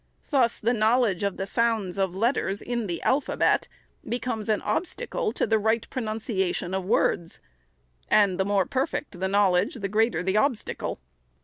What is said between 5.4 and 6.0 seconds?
the right